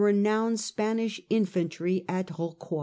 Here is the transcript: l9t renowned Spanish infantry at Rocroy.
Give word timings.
l9t 0.01 0.15
renowned 0.15 0.59
Spanish 0.59 1.21
infantry 1.29 2.03
at 2.09 2.25
Rocroy. 2.29 2.79